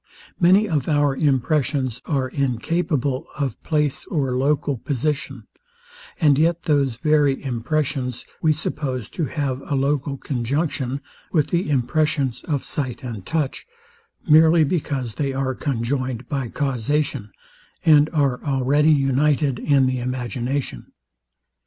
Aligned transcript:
Many 0.39 0.67
of 0.67 0.89
our 0.89 1.15
impressions 1.15 2.01
are 2.07 2.27
incapable 2.27 3.27
of 3.37 3.61
place 3.61 4.07
or 4.07 4.35
local 4.35 4.75
position; 4.77 5.45
and 6.19 6.39
yet 6.39 6.63
those 6.63 6.97
very 6.97 7.43
impressions 7.43 8.25
we 8.41 8.51
suppose 8.51 9.09
to 9.09 9.25
have 9.25 9.61
a 9.61 9.75
local 9.75 10.17
conjunction 10.17 11.01
with 11.31 11.49
the 11.49 11.69
impressions 11.69 12.43
of 12.45 12.65
sight 12.65 13.03
and 13.03 13.27
touch, 13.27 13.67
merely 14.27 14.63
because 14.63 15.13
they 15.13 15.33
are 15.33 15.53
conjoined 15.53 16.27
by 16.27 16.47
causation, 16.49 17.31
and 17.85 18.09
are 18.09 18.43
already 18.43 18.91
united 18.91 19.59
in 19.59 19.85
the 19.85 19.99
imagination. 19.99 20.93